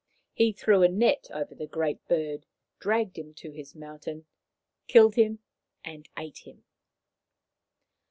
[0.33, 2.47] He threw a net over the Great Bird,
[2.79, 4.25] dragged him to his mountain,
[4.87, 5.37] killed him
[5.85, 6.63] and ate him.